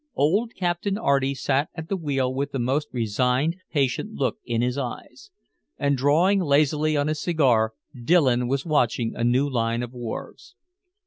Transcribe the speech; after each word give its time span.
Old 0.15 0.55
Captain 0.55 0.97
Arty 0.97 1.35
sat 1.35 1.69
at 1.75 1.87
the 1.87 1.95
wheel 1.95 2.33
with 2.33 2.51
the 2.51 2.57
most 2.57 2.87
resigned 2.91 3.57
patient 3.71 4.13
look 4.13 4.39
in 4.43 4.63
his 4.63 4.75
eyes. 4.75 5.29
And 5.77 5.95
drawing 5.95 6.39
lazily 6.39 6.97
on 6.97 7.05
his 7.07 7.21
cigar 7.21 7.73
Dillon 7.93 8.47
was 8.47 8.65
watching 8.65 9.13
a 9.15 9.23
new 9.23 9.47
line 9.47 9.83
of 9.83 9.93
wharves. 9.93 10.55